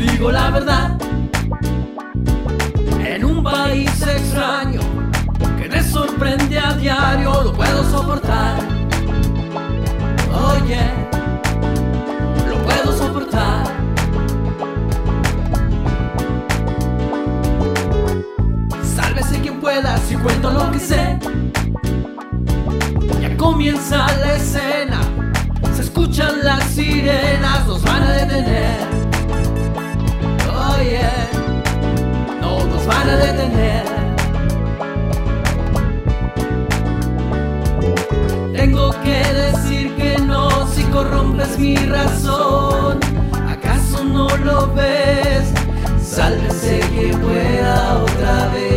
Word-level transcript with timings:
digo 0.00 0.30
la 0.30 0.50
verdad, 0.50 0.98
en 3.04 3.24
un 3.24 3.42
país 3.42 3.90
extraño 4.02 4.80
que 5.60 5.68
me 5.68 5.82
sorprende 5.82 6.58
a 6.58 6.74
diario, 6.74 7.42
lo 7.42 7.52
puedo 7.52 7.82
soportar. 7.90 8.58
Oye, 10.52 10.80
lo 12.48 12.62
puedo 12.62 12.96
soportar. 12.96 13.64
Sálvese 18.82 19.40
quien 19.40 19.60
pueda 19.60 19.96
si 19.98 20.14
cuento 20.16 20.50
lo 20.50 20.70
que 20.70 20.78
sé. 20.78 21.18
Ya 23.20 23.36
comienza 23.36 24.06
la 24.18 24.34
escena, 24.34 25.00
se 25.74 25.82
escuchan 25.82 26.44
las 26.44 26.67
Tengo 38.54 38.90
que 39.04 39.22
decir 39.34 39.94
que 39.96 40.16
no 40.18 40.66
si 40.66 40.82
corrompes 40.84 41.58
mi 41.58 41.76
razón. 41.76 42.98
¿Acaso 43.46 44.02
no 44.04 44.34
lo 44.38 44.72
ves? 44.72 45.52
Sálvese 46.02 46.80
que 46.94 47.14
pueda 47.18 47.98
otra 47.98 48.48
vez. 48.54 48.67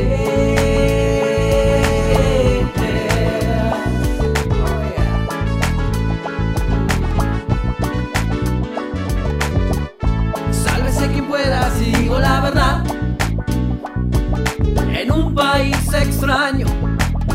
en 15.02 15.12
un 15.12 15.34
país 15.34 15.76
extraño 15.94 16.68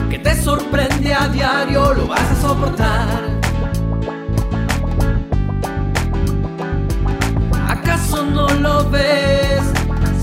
que 0.08 0.20
te 0.20 0.40
sorprende 0.40 1.12
a 1.12 1.26
diario, 1.26 1.94
lo 1.94 2.06
vas 2.06 2.30
a 2.30 2.40
soportar. 2.40 3.08
¿Acaso 7.68 8.24
no 8.24 8.48
lo 8.48 8.88
ves? 8.90 9.62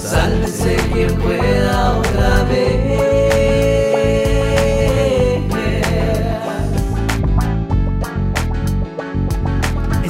Sálvese 0.02 0.78
quien 0.94 1.14
pueda 1.18 1.98
otra 1.98 2.44
vez. 2.46 3.34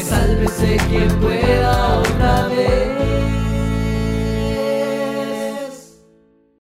Sálvese 0.04 0.78
quien 0.90 1.10
pueda 1.20 2.00
otra 2.00 2.18
vez. 2.18 2.23